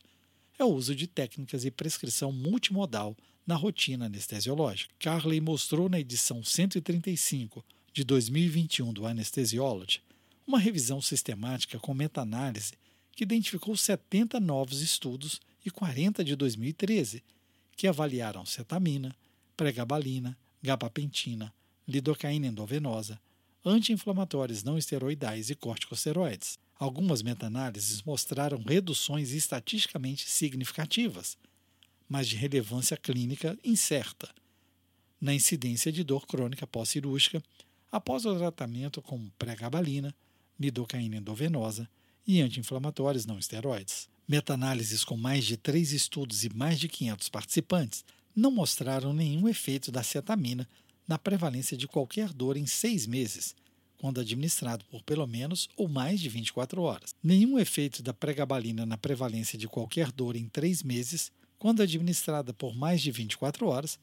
é 0.58 0.64
o 0.64 0.68
uso 0.68 0.94
de 0.94 1.06
técnicas 1.06 1.64
e 1.64 1.70
prescrição 1.70 2.32
multimodal 2.32 3.16
na 3.46 3.54
rotina 3.54 4.06
anestesiológica. 4.06 4.92
Carley 4.98 5.40
mostrou 5.40 5.88
na 5.88 6.00
edição 6.00 6.42
135 6.42 7.64
de 7.92 8.04
2021 8.04 8.92
do 8.92 9.06
Anesthesiology 9.06 10.00
uma 10.46 10.58
revisão 10.58 11.00
sistemática 11.00 11.78
com 11.78 11.94
meta-análise 11.94 12.74
que 13.12 13.24
identificou 13.24 13.76
70 13.76 14.38
novos 14.38 14.80
estudos 14.80 15.40
e 15.64 15.70
40 15.70 16.22
de 16.22 16.36
2013 16.36 17.22
que 17.76 17.86
avaliaram 17.86 18.44
cetamina, 18.46 19.14
pregabalina, 19.56 20.36
gabapentina, 20.62 21.52
lidocaína 21.86 22.46
endovenosa, 22.46 23.20
anti-inflamatórios 23.64 24.62
não 24.62 24.78
esteroidais 24.78 25.50
e 25.50 25.54
corticosteroides. 25.54 26.58
Algumas 26.78 27.22
meta-análises 27.22 28.02
mostraram 28.02 28.58
reduções 28.58 29.32
estatisticamente 29.32 30.28
significativas, 30.28 31.36
mas 32.08 32.28
de 32.28 32.36
relevância 32.36 32.96
clínica 32.96 33.58
incerta, 33.64 34.28
na 35.20 35.34
incidência 35.34 35.90
de 35.90 36.04
dor 36.04 36.26
crônica 36.26 36.66
pós-cirúrgica 36.66 37.42
após 37.90 38.24
o 38.24 38.36
tratamento 38.36 39.00
com 39.00 39.28
pregabalina, 39.38 40.14
lidocaína 40.58 41.16
endovenosa 41.16 41.88
e 42.26 42.40
anti-inflamatórios 42.40 43.24
não 43.24 43.38
esteroides. 43.38 44.08
Meta-análises 44.28 45.04
com 45.04 45.16
mais 45.16 45.44
de 45.44 45.56
três 45.56 45.92
estudos 45.92 46.44
e 46.44 46.52
mais 46.52 46.80
de 46.80 46.88
500 46.88 47.28
participantes 47.28 48.04
não 48.34 48.50
mostraram 48.50 49.12
nenhum 49.12 49.48
efeito 49.48 49.90
da 49.90 50.02
cetamina 50.02 50.68
na 51.06 51.18
prevalência 51.18 51.76
de 51.76 51.86
qualquer 51.86 52.32
dor 52.32 52.56
em 52.56 52.66
seis 52.66 53.06
meses, 53.06 53.54
quando 53.98 54.20
administrado 54.20 54.84
por 54.86 55.02
pelo 55.02 55.26
menos 55.26 55.68
ou 55.76 55.88
mais 55.88 56.20
de 56.20 56.28
24 56.28 56.82
horas. 56.82 57.14
Nenhum 57.22 57.58
efeito 57.58 58.02
da 58.02 58.12
pregabalina 58.12 58.84
na 58.84 58.98
prevalência 58.98 59.58
de 59.58 59.68
qualquer 59.68 60.10
dor 60.12 60.36
em 60.36 60.48
três 60.48 60.82
meses, 60.82 61.30
quando 61.58 61.82
administrada 61.82 62.52
por 62.52 62.74
mais 62.76 63.00
de 63.00 63.10
24 63.10 63.66
horas, 63.66 63.98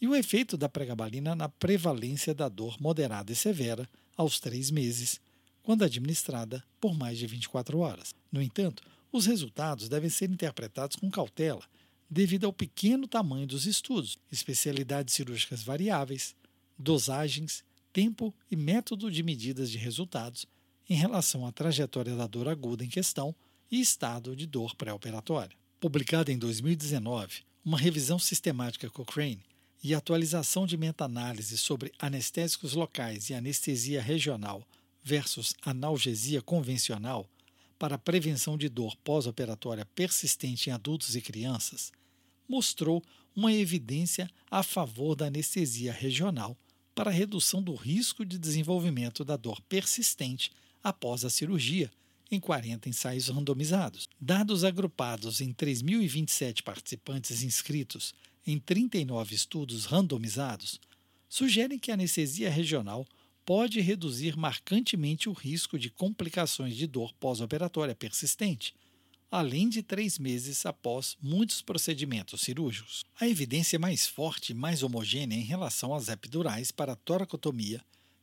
e 0.00 0.06
o 0.06 0.14
efeito 0.14 0.56
da 0.56 0.68
pregabalina 0.68 1.34
na 1.34 1.48
prevalência 1.48 2.32
da 2.34 2.48
dor 2.48 2.80
moderada 2.80 3.32
e 3.32 3.36
severa 3.36 3.88
aos 4.16 4.38
três 4.38 4.70
meses, 4.70 5.20
quando 5.62 5.84
administrada 5.84 6.62
por 6.80 6.94
mais 6.94 7.18
de 7.18 7.26
24 7.26 7.78
horas. 7.78 8.14
No 8.30 8.40
entanto, 8.40 8.82
os 9.10 9.26
resultados 9.26 9.88
devem 9.88 10.08
ser 10.08 10.30
interpretados 10.30 10.96
com 10.96 11.10
cautela, 11.10 11.62
devido 12.08 12.46
ao 12.46 12.52
pequeno 12.52 13.06
tamanho 13.06 13.46
dos 13.46 13.66
estudos, 13.66 14.16
especialidades 14.30 15.14
cirúrgicas 15.14 15.62
variáveis, 15.62 16.34
dosagens, 16.78 17.64
tempo 17.92 18.32
e 18.50 18.56
método 18.56 19.10
de 19.10 19.22
medidas 19.22 19.70
de 19.70 19.78
resultados 19.78 20.46
em 20.88 20.94
relação 20.94 21.44
à 21.44 21.52
trajetória 21.52 22.14
da 22.14 22.26
dor 22.26 22.48
aguda 22.48 22.84
em 22.84 22.88
questão 22.88 23.34
e 23.70 23.80
estado 23.80 24.34
de 24.34 24.46
dor 24.46 24.74
pré-operatória. 24.74 25.57
Publicada 25.80 26.32
em 26.32 26.38
2019, 26.38 27.42
uma 27.64 27.78
revisão 27.78 28.18
sistemática 28.18 28.90
Cochrane 28.90 29.44
e 29.80 29.94
atualização 29.94 30.66
de 30.66 30.76
meta-análise 30.76 31.56
sobre 31.56 31.92
anestésicos 32.00 32.72
locais 32.72 33.30
e 33.30 33.34
anestesia 33.34 34.02
regional 34.02 34.66
versus 35.04 35.54
analgesia 35.62 36.42
convencional 36.42 37.30
para 37.78 37.96
prevenção 37.96 38.58
de 38.58 38.68
dor 38.68 38.96
pós-operatória 39.04 39.86
persistente 39.94 40.68
em 40.68 40.72
adultos 40.72 41.14
e 41.14 41.20
crianças 41.20 41.92
mostrou 42.48 43.00
uma 43.36 43.52
evidência 43.52 44.28
a 44.50 44.64
favor 44.64 45.14
da 45.14 45.26
anestesia 45.26 45.92
regional 45.92 46.56
para 46.92 47.08
redução 47.08 47.62
do 47.62 47.76
risco 47.76 48.24
de 48.24 48.36
desenvolvimento 48.36 49.24
da 49.24 49.36
dor 49.36 49.60
persistente 49.68 50.50
após 50.82 51.24
a 51.24 51.30
cirurgia 51.30 51.88
em 52.30 52.38
40 52.38 52.88
ensaios 52.88 53.28
randomizados. 53.28 54.08
Dados 54.20 54.64
agrupados 54.64 55.40
em 55.40 55.52
3.027 55.52 56.62
participantes 56.62 57.42
inscritos 57.42 58.14
em 58.46 58.58
39 58.58 59.34
estudos 59.34 59.84
randomizados 59.84 60.80
sugerem 61.28 61.78
que 61.78 61.90
a 61.90 61.94
anestesia 61.94 62.50
regional 62.50 63.06
pode 63.44 63.80
reduzir 63.80 64.36
marcantemente 64.36 65.28
o 65.28 65.32
risco 65.32 65.78
de 65.78 65.90
complicações 65.90 66.76
de 66.76 66.86
dor 66.86 67.12
pós-operatória 67.14 67.94
persistente, 67.94 68.74
além 69.30 69.68
de 69.68 69.82
três 69.82 70.18
meses 70.18 70.64
após 70.64 71.16
muitos 71.20 71.60
procedimentos 71.60 72.40
cirúrgicos. 72.40 73.04
A 73.20 73.28
evidência 73.28 73.76
é 73.76 73.78
mais 73.78 74.06
forte 74.06 74.50
e 74.50 74.54
mais 74.54 74.82
homogênea 74.82 75.36
em 75.36 75.44
relação 75.44 75.94
às 75.94 76.08
epidurais 76.08 76.70
para 76.70 76.96
toracotomia 76.96 77.82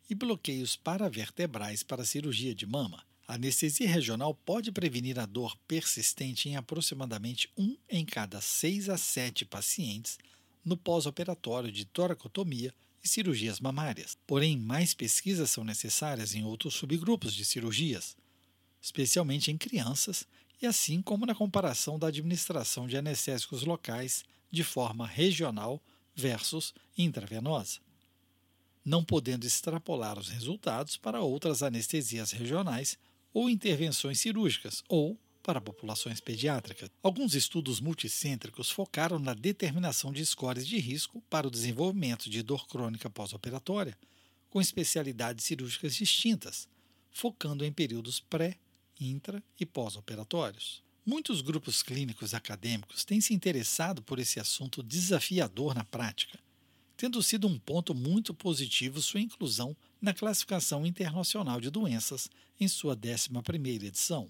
e 0.10 0.16
bloqueios 0.16 0.76
paravertebrais 0.76 1.84
para 1.84 2.06
cirurgia 2.06 2.54
de 2.54 2.66
mama. 2.66 3.04
A 3.28 3.36
anestesia 3.36 3.90
regional 3.90 4.36
pode 4.36 4.72
prevenir 4.72 5.20
a 5.20 5.26
dor 5.26 5.58
persistente 5.68 6.48
em 6.48 6.56
aproximadamente 6.56 7.50
um 7.58 7.76
em 7.90 8.06
cada 8.06 8.40
6 8.40 8.88
a 8.90 8.98
7 8.98 9.46
pacientes 9.46 10.20
no 10.64 10.78
pós-operatório 10.78 11.72
de 11.72 11.86
toracotomia 11.86 12.74
e 13.04 13.08
cirurgias 13.08 13.60
mamárias. 13.60 14.16
Porém, 14.28 14.56
mais 14.56 14.94
pesquisas 14.94 15.50
são 15.50 15.64
necessárias 15.64 16.36
em 16.36 16.44
outros 16.44 16.76
subgrupos 16.76 17.34
de 17.34 17.44
cirurgias, 17.44 18.16
especialmente 18.80 19.52
em 19.52 19.58
crianças 19.58 20.28
e 20.62 20.68
assim 20.68 21.02
como 21.02 21.26
na 21.26 21.34
comparação 21.34 21.98
da 21.98 22.08
administração 22.08 22.88
de 22.88 22.96
anestésicos 22.96 23.64
locais 23.64 24.24
de 24.52 24.64
forma 24.64 25.08
regional 25.08 25.82
versus 26.16 26.76
intravenosa, 26.96 27.80
não 28.86 29.04
podendo 29.04 29.48
extrapolar 29.48 30.18
os 30.18 30.30
resultados 30.30 30.96
para 30.96 31.22
outras 31.22 31.64
anestesias 31.64 32.32
regionais 32.32 32.98
ou 33.36 33.50
intervenções 33.50 34.22
cirúrgicas 34.22 34.82
ou 34.88 35.20
para 35.44 35.60
populações 35.60 36.22
pediátricas. 36.22 36.90
Alguns 37.04 37.36
estudos 37.36 37.82
multicêntricos 37.82 38.72
focaram 38.72 39.20
na 39.20 39.34
determinação 39.34 40.14
de 40.14 40.26
scores 40.26 40.66
de 40.66 40.78
risco 40.80 41.22
para 41.30 41.46
o 41.46 41.52
desenvolvimento 41.52 42.30
de 42.30 42.42
dor 42.42 42.66
crônica 42.66 43.10
pós-operatória, 43.10 43.98
com 44.50 44.62
especialidades 44.62 45.44
cirúrgicas 45.44 45.94
distintas, 45.94 46.66
focando 47.12 47.66
em 47.66 47.74
períodos 47.74 48.22
pré, 48.22 48.58
intra 48.98 49.44
e 49.60 49.66
pós-operatórios. 49.66 50.82
Muitos 51.06 51.42
grupos 51.42 51.84
clínicos 51.84 52.34
acadêmicos 52.34 53.04
têm 53.04 53.20
se 53.20 53.34
interessado 53.34 54.02
por 54.02 54.18
esse 54.18 54.40
assunto 54.40 54.82
desafiador 54.82 55.76
na 55.76 55.84
prática, 55.84 56.40
tendo 56.96 57.22
sido 57.22 57.48
um 57.48 57.60
ponto 57.60 57.94
muito 57.94 58.34
positivo 58.34 59.02
sua 59.02 59.20
inclusão 59.20 59.76
na 60.06 60.14
Classificação 60.14 60.86
Internacional 60.86 61.60
de 61.60 61.72
Doenças 61.72 62.30
em 62.60 62.68
sua 62.68 62.96
11ª 62.96 63.84
edição. 63.84 64.30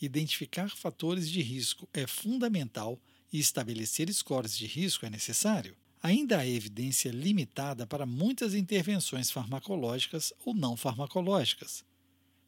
Identificar 0.00 0.70
fatores 0.70 1.28
de 1.28 1.42
risco 1.42 1.88
é 1.92 2.06
fundamental 2.06 2.96
e 3.32 3.40
estabelecer 3.40 4.08
scores 4.14 4.56
de 4.56 4.64
risco 4.64 5.04
é 5.04 5.10
necessário. 5.10 5.76
Ainda 6.00 6.38
há 6.38 6.46
evidência 6.46 7.10
limitada 7.10 7.88
para 7.88 8.06
muitas 8.06 8.54
intervenções 8.54 9.32
farmacológicas 9.32 10.32
ou 10.44 10.54
não 10.54 10.76
farmacológicas, 10.76 11.84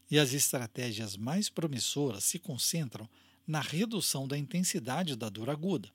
e 0.09 0.21
as 0.21 0.33
estratégias 0.33 1.17
mais 1.17 1.49
promissoras 1.49 2.23
se 2.23 2.39
concentram 2.39 3.09
na 3.45 3.61
redução 3.61 4.29
da 4.29 4.39
intensidade 4.39 5.17
da 5.17 5.29
dor 5.29 5.51
aguda, 5.51 5.91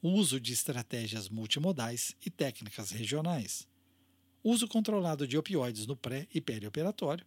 o 0.00 0.08
uso 0.08 0.40
de 0.40 0.54
estratégias 0.54 1.28
multimodais 1.28 2.16
e 2.24 2.30
técnicas 2.30 2.90
regionais, 2.90 3.68
uso 4.42 4.68
controlado 4.68 5.26
de 5.26 5.36
opioides 5.36 5.86
no 5.86 5.96
pré 5.96 6.26
e 6.32 6.40
perioperatório 6.40 7.26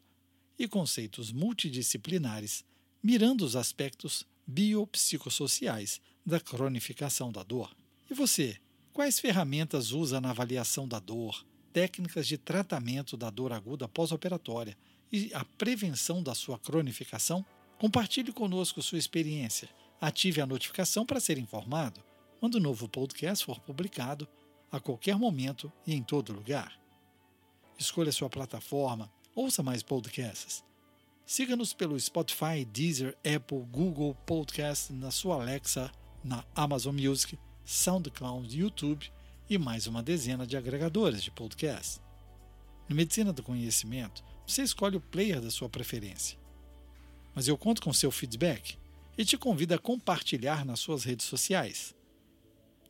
e 0.57 0.67
conceitos 0.67 1.31
multidisciplinares 1.31 2.63
mirando 3.01 3.45
os 3.45 3.55
aspectos 3.55 4.25
biopsicossociais 4.45 6.01
da 6.25 6.39
cronificação 6.39 7.31
da 7.31 7.43
dor. 7.43 7.75
E 8.09 8.13
você, 8.13 8.57
quais 8.91 9.19
ferramentas 9.19 9.91
usa 9.91 10.19
na 10.19 10.31
avaliação 10.31 10.87
da 10.87 10.99
dor, 10.99 11.45
técnicas 11.71 12.27
de 12.27 12.37
tratamento 12.37 13.15
da 13.15 13.29
dor 13.29 13.53
aguda 13.53 13.87
pós-operatória 13.87 14.77
e 15.11 15.31
a 15.33 15.45
prevenção 15.45 16.21
da 16.21 16.35
sua 16.35 16.59
cronificação? 16.59 17.45
Compartilhe 17.77 18.33
conosco 18.33 18.81
sua 18.81 18.97
experiência. 18.97 19.69
Ative 20.01 20.41
a 20.41 20.45
notificação 20.45 21.05
para 21.05 21.19
ser 21.19 21.37
informado 21.37 22.03
quando 22.39 22.55
o 22.55 22.59
novo 22.59 22.87
podcast 22.87 23.43
for 23.45 23.59
publicado, 23.59 24.27
a 24.71 24.79
qualquer 24.79 25.17
momento 25.17 25.71
e 25.85 25.93
em 25.93 26.01
todo 26.01 26.31
lugar. 26.31 26.78
Escolha 27.79 28.11
sua 28.11 28.29
plataforma, 28.29 29.09
ouça 29.33 29.63
mais 29.63 29.81
podcasts. 29.81 30.65
Siga-nos 31.25 31.71
pelo 31.71 31.97
Spotify, 31.97 32.65
Deezer, 32.65 33.17
Apple, 33.19 33.63
Google 33.71 34.13
Podcast, 34.25 34.91
na 34.91 35.11
sua 35.11 35.35
Alexa, 35.35 35.89
na 36.21 36.43
Amazon 36.53 36.93
Music, 36.93 37.39
SoundCloud, 37.63 38.59
YouTube 38.59 39.09
e 39.49 39.57
mais 39.57 39.87
uma 39.87 40.03
dezena 40.03 40.45
de 40.45 40.57
agregadores 40.57 41.23
de 41.23 41.31
podcast. 41.31 42.01
No 42.89 42.97
Medicina 42.97 43.31
do 43.31 43.41
Conhecimento, 43.41 44.25
você 44.45 44.61
escolhe 44.61 44.97
o 44.97 45.01
player 45.01 45.39
da 45.39 45.49
sua 45.49 45.69
preferência. 45.69 46.37
Mas 47.33 47.47
eu 47.47 47.57
conto 47.57 47.81
com 47.81 47.93
seu 47.93 48.11
feedback 48.11 48.77
e 49.17 49.23
te 49.23 49.37
convido 49.37 49.73
a 49.73 49.79
compartilhar 49.79 50.65
nas 50.65 50.81
suas 50.81 51.05
redes 51.05 51.27
sociais. 51.27 51.95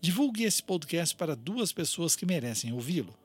Divulgue 0.01 0.45
esse 0.45 0.63
podcast 0.63 1.15
para 1.15 1.35
duas 1.35 1.71
pessoas 1.71 2.15
que 2.15 2.25
merecem 2.25 2.73
ouvi-lo. 2.73 3.15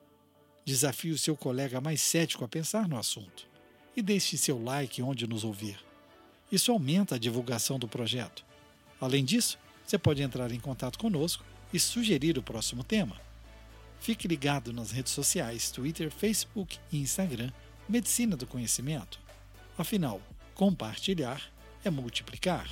Desafie 0.65 1.11
o 1.11 1.17
seu 1.17 1.37
colega 1.37 1.79
mais 1.79 2.01
cético 2.01 2.43
a 2.43 2.47
pensar 2.47 2.87
no 2.87 2.97
assunto. 2.97 3.47
E 3.95 4.01
deixe 4.01 4.35
seu 4.35 4.61
like 4.61 4.99
onde 4.99 5.27
nos 5.27 5.43
ouvir. 5.43 5.77
Isso 6.51 6.71
aumenta 6.71 7.15
a 7.15 7.19
divulgação 7.19 7.77
do 7.77 7.87
projeto. 7.87 8.43
Além 8.99 9.23
disso, 9.23 9.59
você 9.85 9.97
pode 9.97 10.23
entrar 10.23 10.51
em 10.51 10.59
contato 10.59 10.97
conosco 10.97 11.45
e 11.71 11.79
sugerir 11.79 12.37
o 12.39 12.43
próximo 12.43 12.83
tema. 12.83 13.15
Fique 13.99 14.27
ligado 14.27 14.73
nas 14.73 14.89
redes 14.89 15.13
sociais 15.13 15.69
Twitter, 15.69 16.09
Facebook 16.09 16.79
e 16.91 16.97
Instagram 16.97 17.51
Medicina 17.87 18.35
do 18.35 18.47
Conhecimento. 18.47 19.19
Afinal, 19.77 20.19
compartilhar 20.55 21.41
é 21.83 21.91
multiplicar. 21.91 22.67